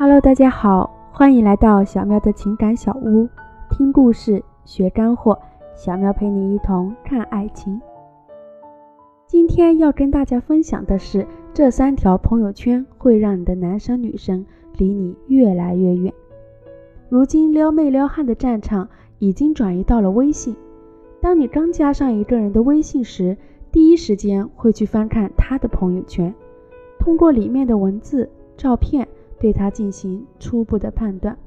[0.00, 3.28] Hello，大家好，欢迎来到小喵的情感小屋，
[3.68, 5.36] 听故事学干货，
[5.74, 7.80] 小喵陪你一同看爱情。
[9.26, 16.14] 今天要跟大家分享的是，这三条朋友圈会让你的男生女生离你越来越远。
[17.08, 20.54] 如今撩妹撩汉的战场已经转移到了微信，
[21.20, 23.36] 当你刚加上一个人的微信时，
[23.72, 26.32] 第一时间会去翻看他的朋友圈，
[27.00, 29.08] 通过里面的文字、照片。
[29.40, 31.38] 对他进行初步的判断，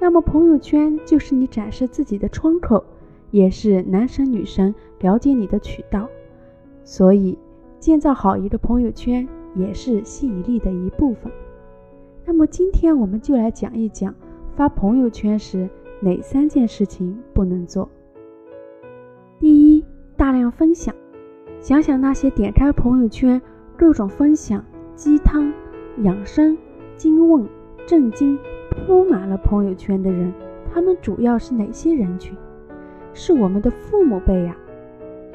[0.00, 2.84] 那么朋友圈就是你展示自己的窗口，
[3.30, 6.08] 也是男生女生了解你的渠道。
[6.84, 7.36] 所以，
[7.78, 11.30] 建造好一个朋友圈也是吸引力的一部分。
[12.24, 14.14] 那么今天我们就来讲一讲
[14.56, 15.68] 发朋友圈时
[16.00, 17.88] 哪三件事情不能做。
[19.38, 19.84] 第一，
[20.16, 20.94] 大量分享。
[21.60, 23.40] 想想那些点开朋友圈
[23.76, 25.52] 各种分享鸡汤、
[25.98, 26.56] 养生。
[26.98, 27.48] 惊问、
[27.86, 28.36] 震惊，
[28.70, 30.30] 铺满了朋友圈的人，
[30.70, 32.36] 他们主要是哪些人群？
[33.14, 34.54] 是我们的父母辈呀。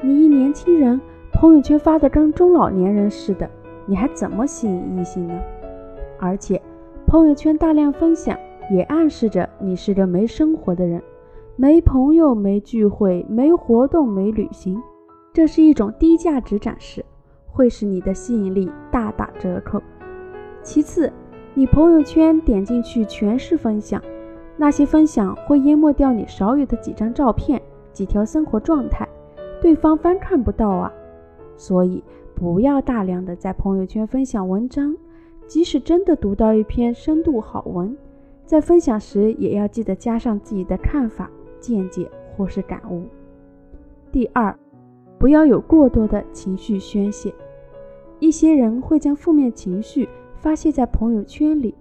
[0.02, 1.00] 你一年轻人，
[1.32, 3.50] 朋友圈发的跟中老年人似的，
[3.86, 5.34] 你还怎么吸引异性呢？
[6.18, 6.60] 而且，
[7.06, 8.38] 朋友圈大量分享，
[8.70, 11.02] 也暗示着你是个没生活的人，
[11.56, 14.80] 没朋友、没聚会、没活动、没旅行，
[15.32, 17.02] 这是一种低价值展示，
[17.46, 19.80] 会使你的吸引力大打折扣。
[20.62, 21.12] 其次，
[21.56, 24.02] 你朋友圈点进去全是分享，
[24.56, 29.08] 那些分享会淹没掉你少有的几张照片、几条生活状态，
[29.62, 30.92] 对方翻看不到啊。
[31.56, 32.02] 所以
[32.34, 34.96] 不要大量的在朋友圈分享文章，
[35.46, 37.96] 即使真的读到一篇深度好文，
[38.44, 43.04] 在分享时也要记得加上自己的看法、见解或是感悟。
[44.10, 44.52] 第二，
[45.18, 47.32] 不要有过多的情绪宣泄，
[48.18, 50.08] 一些人会将负面情绪。
[50.44, 51.74] 发泄在朋友圈里，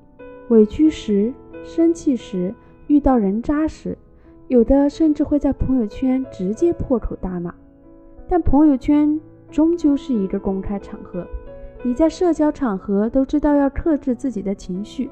[0.48, 1.34] 委屈时、
[1.66, 2.56] 生气时、
[2.88, 3.98] 遇到人渣时，
[4.48, 7.54] 有的甚至会在朋友圈直接破口大骂。
[8.26, 9.20] 但朋友圈
[9.52, 11.28] 终究是一个公开场合，
[11.84, 15.10] 你在社交场合都知道要克制自己的情绪，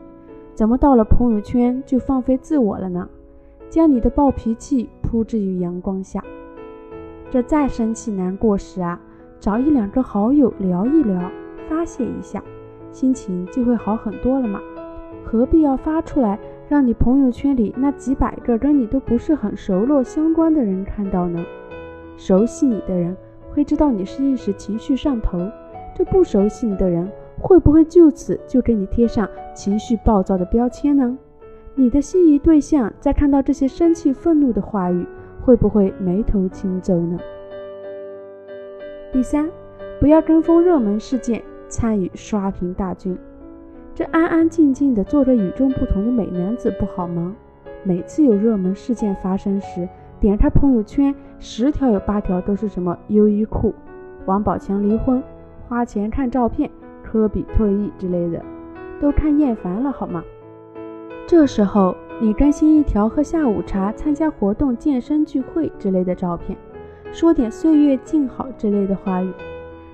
[0.55, 3.09] 怎么到了朋友圈就放飞自我了呢？
[3.69, 6.23] 将你的暴脾气铺置于阳光下，
[7.29, 8.97] 这再生气难过时啊，
[9.41, 11.29] 找一两个好友聊一聊，
[11.67, 12.41] 发泄一下。
[12.91, 14.59] 心情就会好很多了嘛，
[15.23, 16.37] 何必要发出来
[16.67, 21.43] 让你朋友圈里那几百个跟你都不是很熟络相关的人看到呢？
[22.17, 23.15] 熟悉你的人
[23.49, 25.39] 会知道你是一时情绪上头，
[25.95, 27.09] 这不熟悉你的人
[27.39, 31.17] 会不会就此就给你贴上情绪暴躁的标签呢？
[31.73, 35.05] 你的心仪对象在看到这些生气愤怒的话语，
[35.41, 37.17] 会不会眉头轻皱呢？
[39.11, 39.49] 第三，
[39.99, 41.41] 不要跟风热门事件。
[41.71, 43.17] 参与刷屏大军，
[43.95, 47.33] 这安安静静的做着与众不同的美男子不好吗？
[47.83, 49.87] 每次有热门事件发生时，
[50.19, 53.73] 点开朋友圈，十条有八条都是什么优衣库、
[54.25, 55.23] 王宝强离婚、
[55.67, 56.69] 花钱看照片、
[57.01, 58.43] 科比退役之类的，
[58.99, 60.21] 都看厌烦了好吗？
[61.25, 66.57] 这时候你更新一条喝下午茶、参加活动、健身聚会之类的照片，
[67.13, 69.31] 说点岁月静好之类的话语。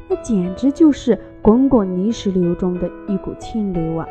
[0.08, 4.08] 那简直就是滚滚泥石流中的一股清流啊！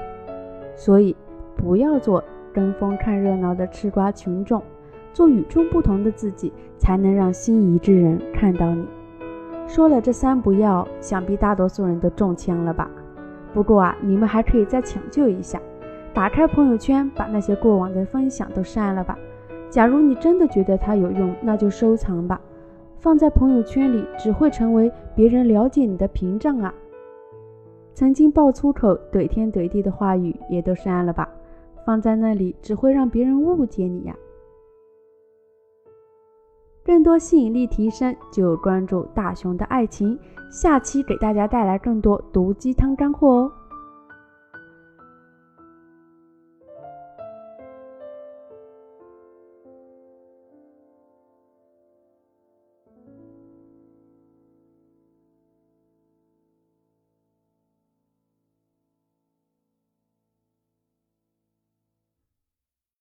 [0.75, 1.17] 所以
[1.57, 4.62] 不要做跟风看热闹的吃瓜群众，
[5.12, 8.87] 做与众不同的自己，才能让心仪之人看到你。
[9.67, 12.91] 说了这三不要，想必大多数人都中枪了吧？
[13.55, 15.61] 不过啊，你们还可以再抢救一下，
[16.12, 19.19] 打开朋友圈，把那些过往的分享都删了吧。
[19.71, 22.41] 假如你真的觉得它有用，那就收藏吧。
[22.99, 26.75] 放在朋友圈里只会成为别人了解你的屏障啊！
[27.95, 31.29] 曾经爆粗口、怼天怼地的话语也都删了吧，
[31.85, 34.17] 放在那里只会让别人误解你呀。
[36.85, 40.19] 更多吸引力提升，就关注大熊的爱情，
[40.50, 43.53] 下期给大家带来更多毒鸡汤干货哦。